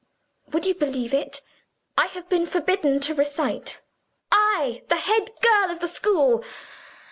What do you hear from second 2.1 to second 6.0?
been forbidden to recite I, the head girl of the